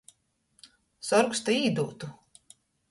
[1.11, 2.15] Sorgs to īdūtu.